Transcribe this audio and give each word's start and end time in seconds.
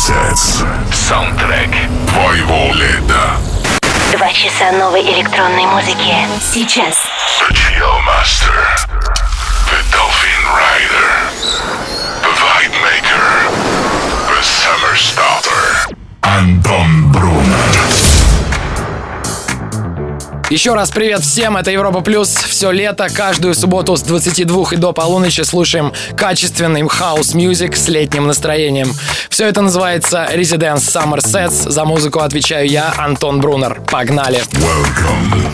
Sets. 0.00 0.64
Саундтрек 0.94 1.68
твоего 2.08 2.72
лета. 2.72 3.36
Два 4.16 4.32
часа 4.32 4.72
новой 4.72 5.02
электронной 5.02 5.66
музыки. 5.66 6.16
Сейчас. 6.40 6.96
The 7.38 7.52
Chill 7.52 8.00
Master. 8.06 8.64
The 9.68 9.78
Dolphin 9.92 10.42
Rider. 10.56 11.10
The 12.22 12.32
Vibe 12.32 12.76
Maker. 12.80 13.28
The 14.26 14.42
Summer 14.42 14.96
Starter. 14.96 15.94
Антон 16.22 17.12
Брунер. 17.12 17.69
Еще 20.50 20.74
раз 20.74 20.90
привет 20.90 21.20
всем, 21.20 21.56
это 21.56 21.70
Европа 21.70 22.00
Плюс. 22.00 22.28
Все 22.30 22.72
лето, 22.72 23.06
каждую 23.08 23.54
субботу 23.54 23.96
с 23.96 24.02
22 24.02 24.72
и 24.72 24.76
до 24.76 24.92
полуночи 24.92 25.42
слушаем 25.42 25.92
качественный 26.16 26.82
house 26.88 27.32
music 27.32 27.76
с 27.76 27.86
летним 27.86 28.26
настроением. 28.26 28.92
Все 29.28 29.46
это 29.46 29.62
называется 29.62 30.28
Residence 30.34 30.78
Summer 30.78 31.18
Sets. 31.18 31.70
За 31.70 31.84
музыку 31.84 32.18
отвечаю 32.18 32.68
я, 32.68 32.92
Антон 32.98 33.40
Брунер. 33.40 33.80
Погнали! 33.88 34.40
Welcome 34.54 35.52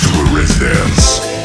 to 0.00 0.34
Residence. 0.34 1.43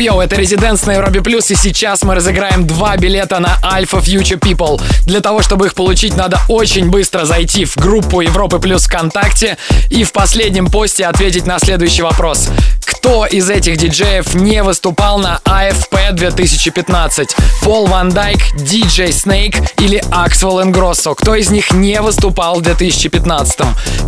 Йоу-йоу, 0.00 0.24
это 0.24 0.36
Residence 0.36 0.86
на 0.86 0.92
Европе 0.92 1.20
Плюс, 1.20 1.50
и 1.50 1.54
сейчас 1.54 2.02
мы 2.02 2.14
разыграем 2.14 2.66
два 2.66 2.96
билета 2.96 3.38
на 3.38 3.58
Alfa 3.62 4.02
Future 4.02 4.38
People. 4.38 4.80
Для 5.06 5.20
того, 5.20 5.42
чтобы 5.42 5.66
их 5.66 5.74
получить, 5.74 6.16
надо 6.16 6.40
очень 6.48 6.90
быстро 6.90 7.24
зайти 7.24 7.64
в 7.64 7.76
группу 7.76 8.20
Европы 8.20 8.58
Плюс 8.58 8.86
ВКонтакте 8.86 9.56
и 9.90 10.04
в 10.04 10.12
последнем 10.12 10.68
посте 10.70 11.06
ответить 11.06 11.46
на 11.46 11.58
следующий 11.58 12.02
вопрос. 12.02 12.48
Кто 12.84 13.26
из 13.26 13.48
этих 13.48 13.76
диджеев 13.76 14.34
не 14.34 14.62
выступал 14.62 15.18
на 15.18 15.40
AFP 15.44 16.12
2015? 16.12 17.36
Пол 17.62 17.86
Ван 17.86 18.10
Дайк, 18.10 18.38
DJ 18.54 19.10
Snake 19.10 19.70
или 19.78 20.02
Axwell 20.10 20.62
Ingrosso? 20.62 21.14
Кто 21.14 21.34
из 21.34 21.50
них 21.50 21.72
не 21.72 22.00
выступал 22.00 22.56
в 22.56 22.62
2015? 22.62 23.60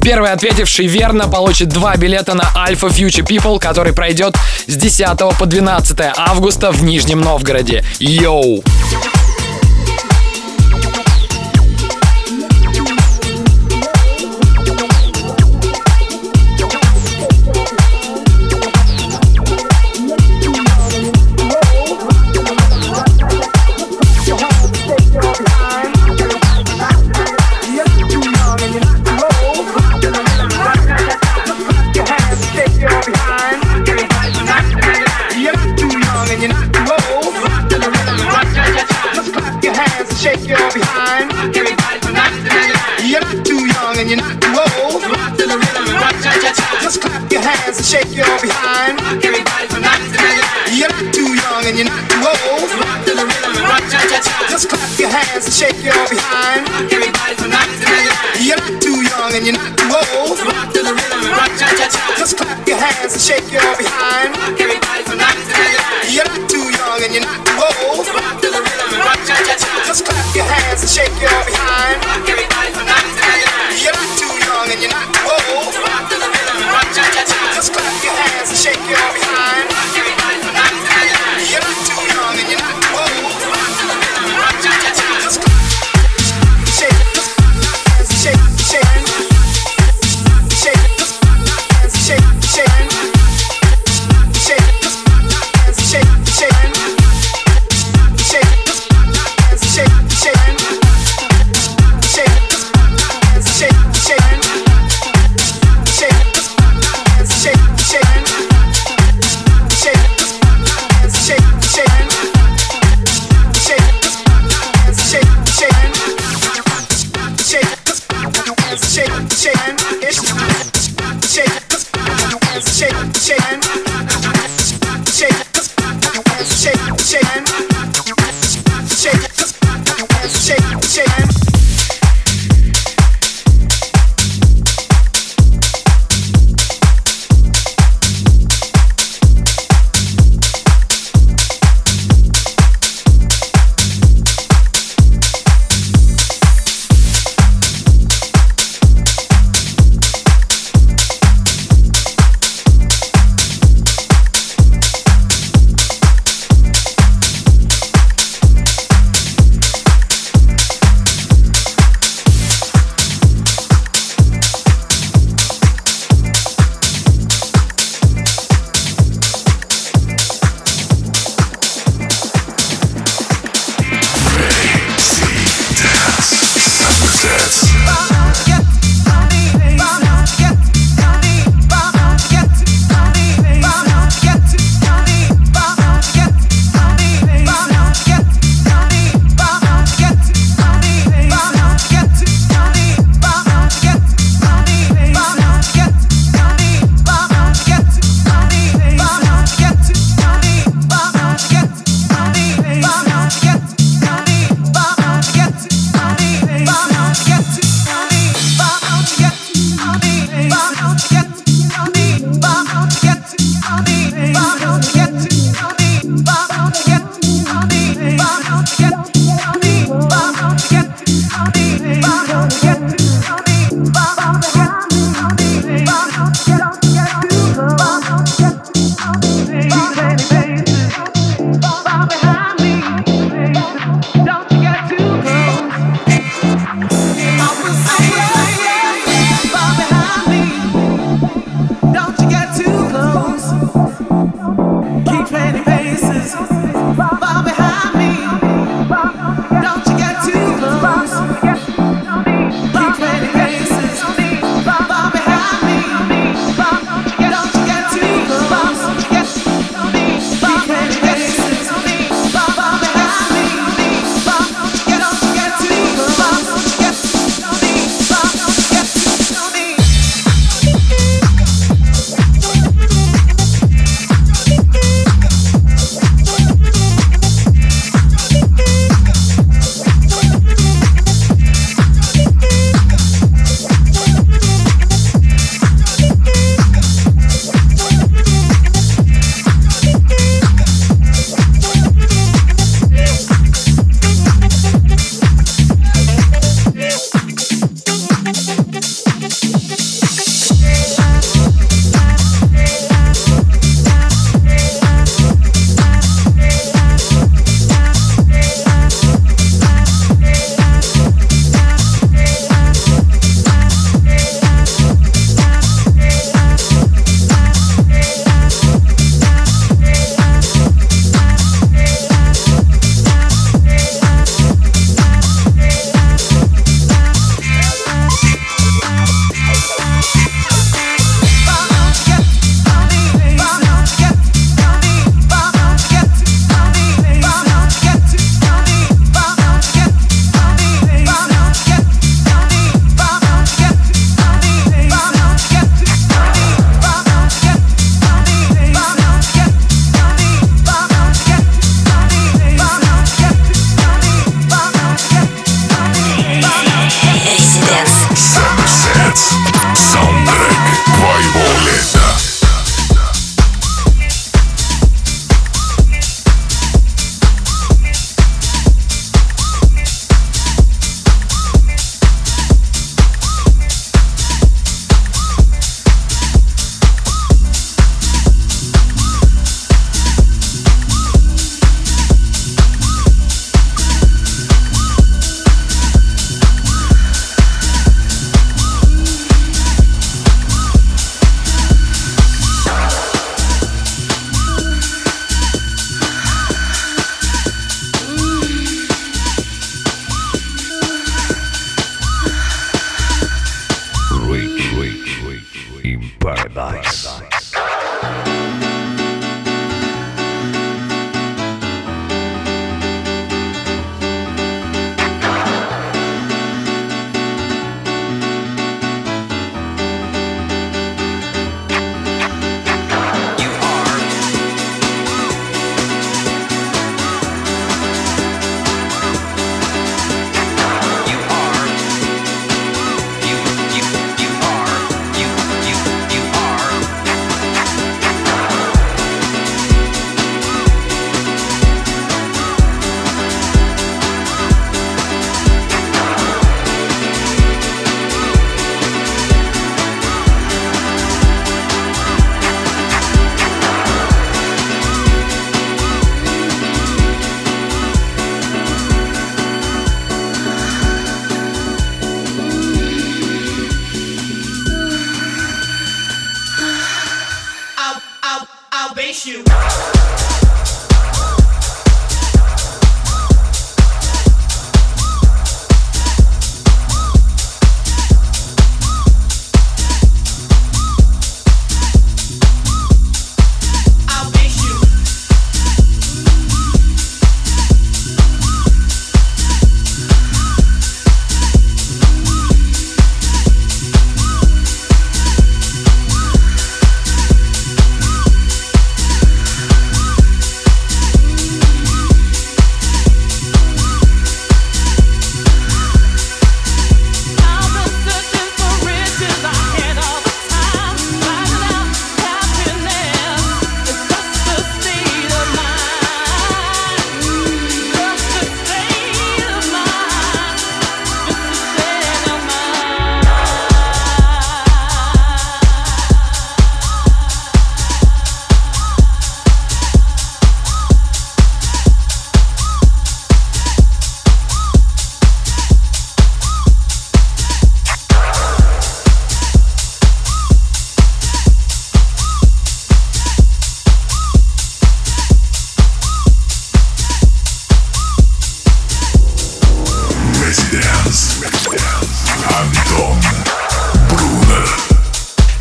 Первый 0.02 0.33
ответивший 0.33 0.87
верно 0.87 1.29
получит 1.29 1.69
два 1.69 1.97
билета 1.97 2.35
на 2.35 2.45
Alfa 2.57 2.89
Future 2.88 3.25
People, 3.25 3.59
который 3.59 3.93
пройдет 3.93 4.35
с 4.67 4.75
10 4.75 5.19
по 5.38 5.47
12 5.47 6.00
августа 6.16 6.73
в 6.73 6.83
Нижнем 6.83 7.21
Новгороде. 7.21 7.85
Йоу! 7.99 8.62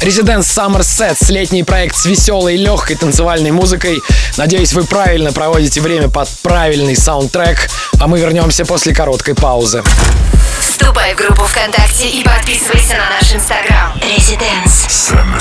Residence 0.09 0.47
Summer 0.47 0.79
Sets, 0.79 1.31
летний 1.31 1.61
проект 1.61 1.95
с 1.95 2.05
веселой 2.05 2.55
и 2.55 2.57
легкой 2.57 2.95
танцевальной 2.95 3.51
музыкой. 3.51 4.01
Надеюсь, 4.37 4.73
вы 4.73 4.83
правильно 4.83 5.31
проводите 5.31 5.81
время 5.81 6.09
под 6.09 6.27
правильный 6.41 6.95
саундтрек, 6.95 7.69
а 7.99 8.07
мы 8.07 8.19
вернемся 8.19 8.65
после 8.65 8.91
короткой 8.91 9.35
паузы. 9.35 9.83
Вступай 10.59 11.13
в 11.13 11.17
группу 11.17 11.43
ВКонтакте 11.43 12.09
и 12.09 12.23
подписывайся 12.23 12.95
на 12.95 13.07
наш 13.21 13.31
инстаграм. 13.35 13.93
Residence. 14.01 14.87
Summer 14.89 15.37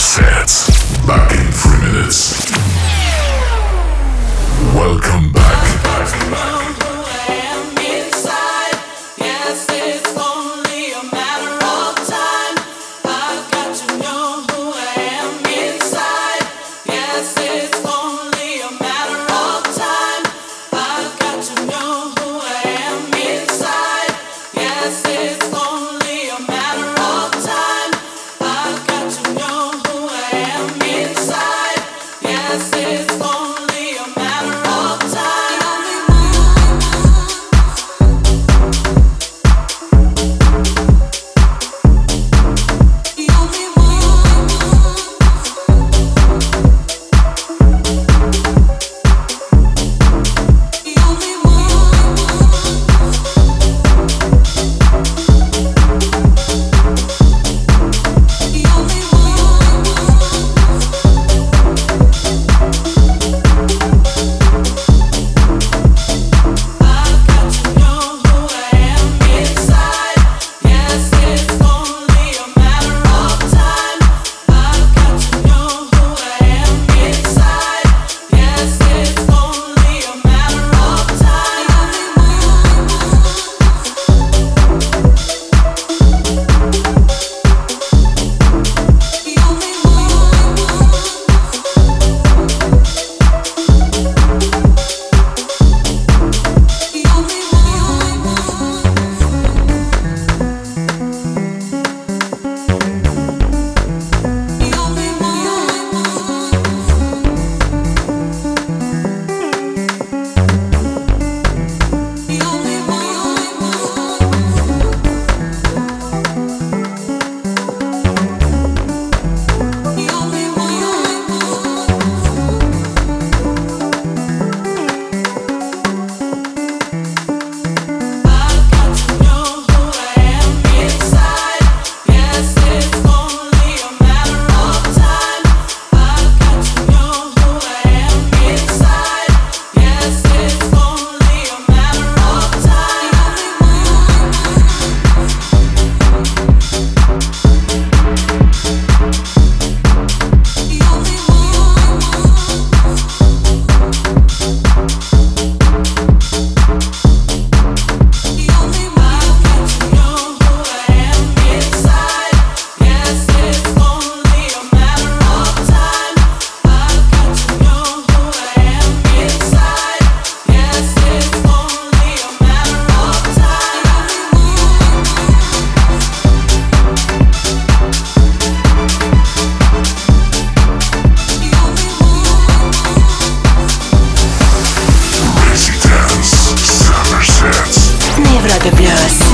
Европе 188.69 188.77
плюс. 188.77 189.28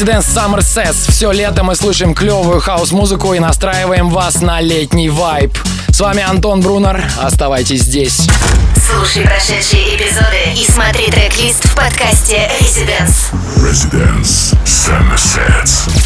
Residence 0.00 0.34
Summer 0.34 0.60
Sets. 0.60 1.10
Все 1.10 1.30
лето 1.30 1.62
мы 1.62 1.76
слушаем 1.76 2.14
клевую 2.14 2.58
хаос-музыку 2.62 3.34
и 3.34 3.38
настраиваем 3.38 4.08
вас 4.08 4.40
на 4.40 4.58
летний 4.62 5.10
вайб. 5.10 5.52
С 5.90 6.00
вами 6.00 6.22
Антон 6.22 6.62
Брунер. 6.62 7.04
Оставайтесь 7.18 7.82
здесь. 7.82 8.26
Слушай 8.90 9.24
прошедшие 9.24 9.96
эпизоды 9.96 10.54
и 10.56 10.64
смотри 10.64 11.10
трек-лист 11.10 11.66
в 11.66 11.74
подкасте 11.74 12.50
Residence. 12.62 13.30
Residence 13.58 14.56
Summer 14.64 15.18
Sets. 15.18 15.99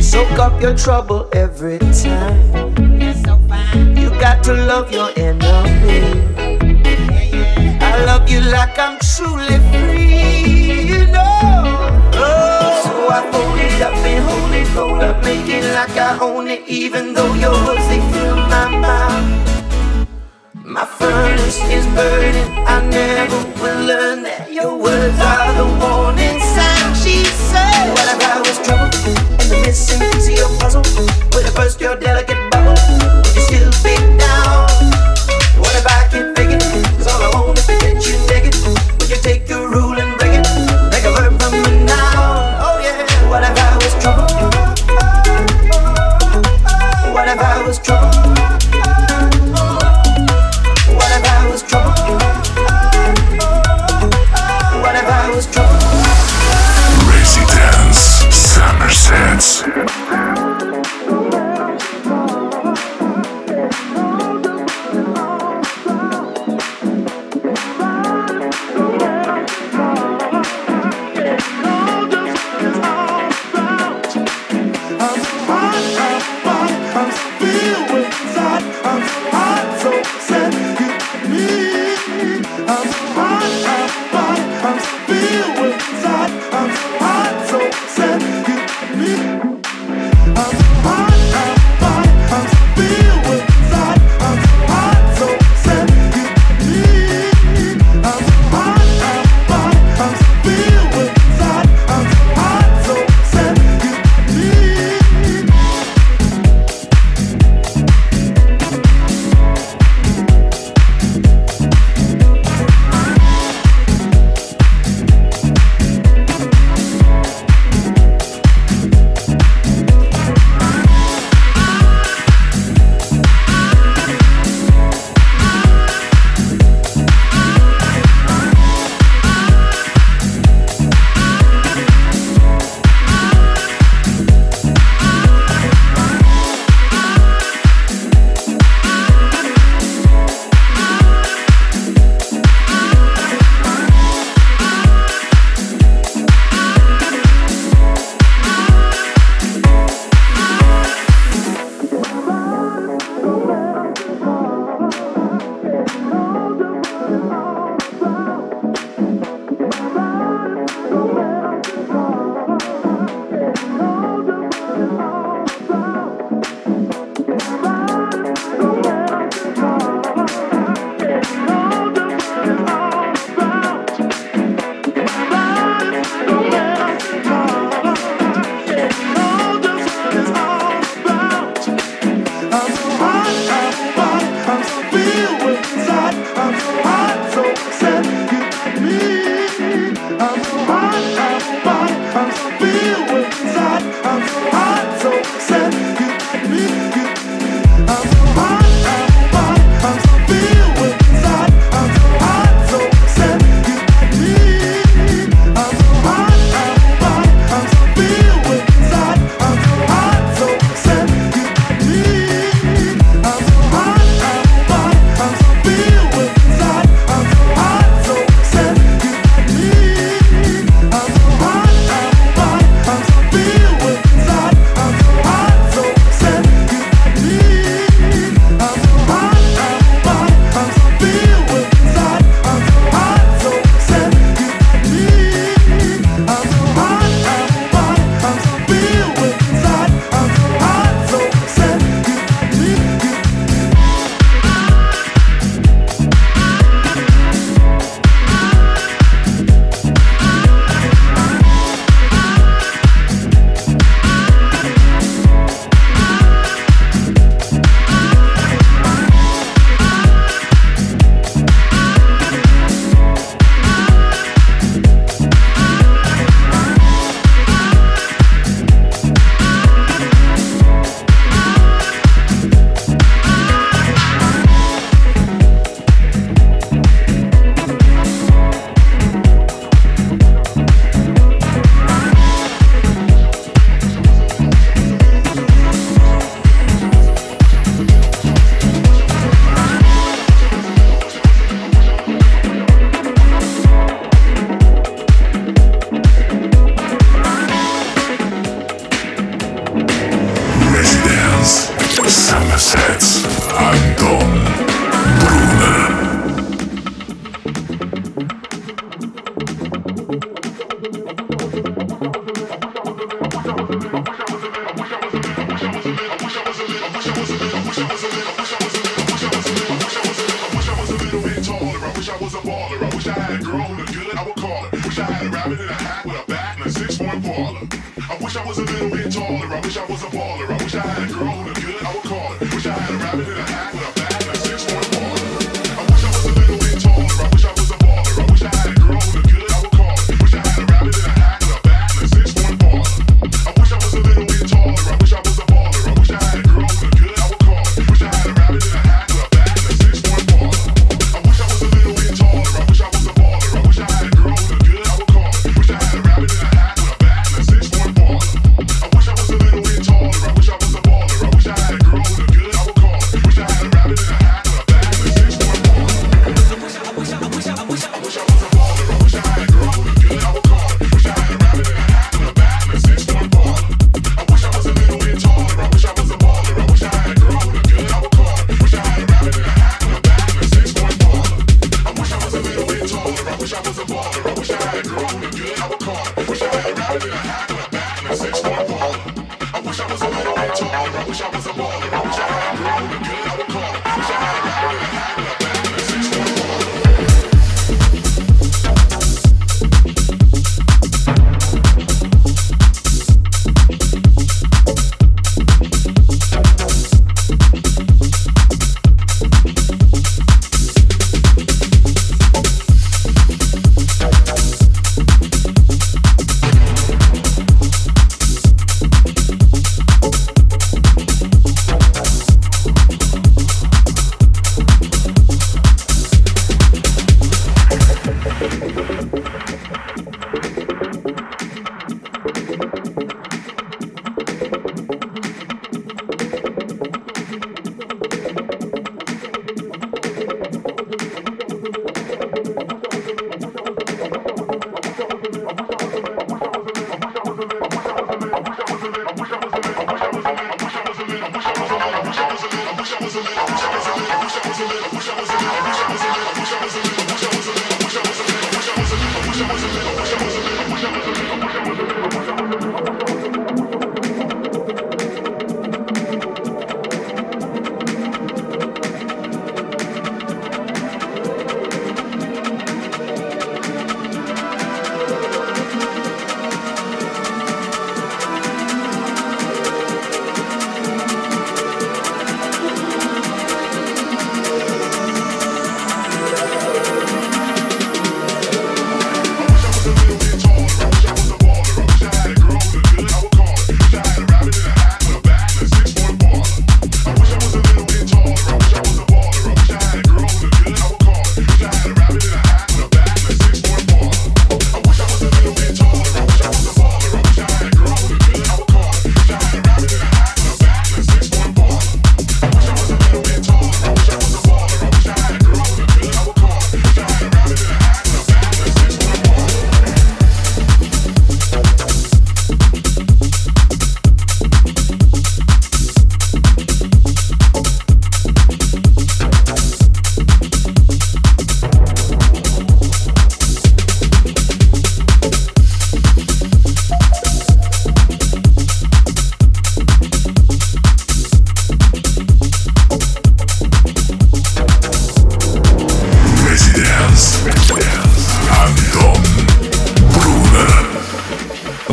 Soak 0.00 0.38
up 0.38 0.60
your 0.60 0.76
trouble 0.76 1.28
every 1.32 1.78
time. 1.78 2.38
You 3.96 4.10
got 4.20 4.42
to 4.44 4.54
love 4.54 4.92
your 4.92 5.10
enemy. 5.16 6.00
I 7.80 8.04
love 8.04 8.28
you 8.28 8.40
like 8.40 8.78
I'm 8.78 8.98
truly 9.00 9.58
free, 9.70 10.88
you 10.88 11.06
know. 11.06 11.98
So 12.82 12.92
I 13.10 13.28
fold 13.30 13.58
it 13.58 13.80
up 13.82 13.94
and 13.94 14.24
hold 14.24 14.52
it, 14.52 14.74
roll 14.74 15.00
up, 15.00 15.22
make 15.24 15.48
it 15.48 15.64
like 15.74 15.96
I 15.96 16.18
own 16.20 16.48
it, 16.48 16.66
even 16.66 17.12
though 17.14 17.34
your 17.34 17.52
words 17.66 17.86
they 17.88 18.00
fill 18.12 18.36
my 18.36 18.68
mouth. 18.68 19.40
My 20.64 20.84
furnace 20.86 21.60
is 21.68 21.84
burning. 21.86 22.50
I 22.66 22.80
never 22.88 23.38
will 23.60 23.84
learn 23.86 24.22
that 24.22 24.52
your 24.52 24.76
words 24.76 25.18
are 25.20 25.52
the 25.58 25.66
warning 25.80 26.40
sign. 26.40 26.94
She's 26.94 27.49
with 31.34 31.48
a 31.48 31.52
burst 31.54 31.80
your 31.80 31.96
delicate 31.96 32.50
bubble, 32.50 32.72
would 32.72 33.34
you 33.34 33.40
still 33.40 33.70
be? 33.82 34.09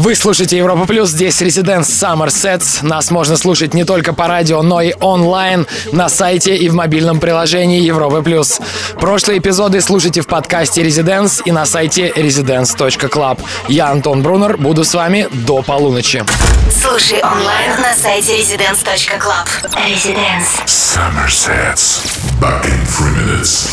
Вы 0.08 0.16
слушаете 0.16 0.56
Европа 0.56 0.86
Плюс, 0.86 1.10
здесь 1.10 1.42
Резиденс 1.42 1.90
Somerset. 1.90 2.64
Нас 2.82 3.12
можно 3.12 3.36
слушать 3.36 3.74
не 3.74 3.84
только 3.84 4.14
по 4.14 4.26
радио, 4.28 4.62
но 4.62 4.80
и 4.80 4.94
онлайн, 5.02 5.68
на 5.92 6.08
сайте 6.08 6.56
и 6.56 6.70
в 6.70 6.74
мобильном 6.74 7.20
приложении 7.20 7.82
Европы 7.82 8.22
Плюс. 8.22 8.62
Прошлые 9.02 9.40
эпизоды 9.40 9.82
слушайте 9.82 10.22
в 10.22 10.28
подкасте 10.28 10.82
Резиденс 10.82 11.42
и 11.44 11.52
на 11.52 11.66
сайте 11.66 12.08
residence.club. 12.16 13.42
Я, 13.68 13.90
Антон 13.90 14.24
Брунер, 14.24 14.56
буду 14.56 14.86
с 14.86 14.94
вами 14.94 15.28
до 15.30 15.62
полуночи. 15.62 16.24
Слушай 16.72 17.22
онлайн 17.22 17.72
на 17.82 17.94
сайте 17.94 18.40
residence.club. 18.40 19.46
Residence. 19.74 20.64
Somerset. 20.66 21.76
Back 22.40 22.64
in 22.64 22.80
three 22.86 23.12
minutes. 23.12 23.68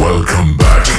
Welcome 0.00 0.56
back. 0.56 0.97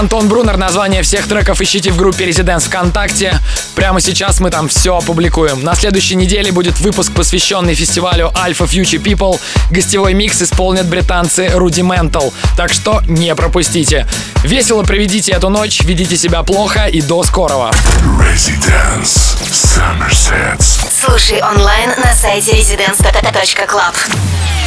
Антон 0.00 0.30
Брунер. 0.30 0.56
Название 0.56 1.02
всех 1.02 1.28
треков 1.28 1.60
ищите 1.60 1.90
в 1.90 1.98
группе 1.98 2.26
Residents 2.26 2.68
ВКонтакте. 2.68 3.38
Прямо 3.74 4.00
сейчас 4.00 4.40
мы 4.40 4.50
там 4.50 4.66
все 4.66 4.96
опубликуем. 4.96 5.62
На 5.62 5.74
следующей 5.74 6.14
неделе 6.14 6.52
будет 6.52 6.80
выпуск, 6.80 7.12
посвященный 7.12 7.74
фестивалю 7.74 8.32
Alpha 8.34 8.66
Future 8.66 9.02
People. 9.02 9.38
Гостевой 9.70 10.14
микс 10.14 10.40
исполнят 10.40 10.86
британцы 10.86 11.48
Rudimental. 11.48 12.32
Так 12.56 12.72
что 12.72 13.02
не 13.08 13.34
пропустите. 13.34 14.06
Весело 14.42 14.84
проведите 14.84 15.32
эту 15.32 15.50
ночь, 15.50 15.82
ведите 15.82 16.16
себя 16.16 16.42
плохо 16.44 16.86
и 16.86 17.02
до 17.02 17.22
скорого. 17.22 17.70
Residence 18.18 19.36
Somerset. 19.42 20.64
Слушай 21.04 21.42
онлайн 21.42 21.90
на 22.02 22.14
сайте 22.14 22.52
residence.club. 22.52 24.59